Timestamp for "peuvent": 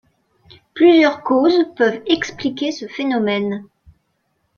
1.75-2.01